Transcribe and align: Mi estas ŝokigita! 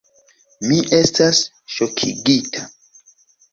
Mi 0.69 0.79
estas 0.99 1.43
ŝokigita! 1.75 2.67